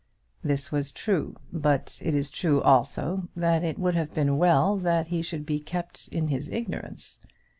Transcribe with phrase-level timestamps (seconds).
[0.43, 5.09] This was true; but it is true also that it would have been well that
[5.09, 7.19] he should be kept in his ignorance.